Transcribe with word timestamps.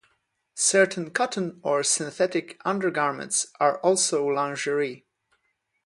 Certain 0.55 1.11
cotton 1.11 1.59
or 1.61 1.83
synthetic 1.83 2.59
undergarments 2.65 3.45
are 3.59 3.77
also 3.81 4.25
lingerie. 4.25 5.05